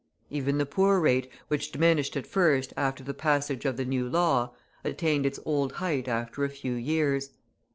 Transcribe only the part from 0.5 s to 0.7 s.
the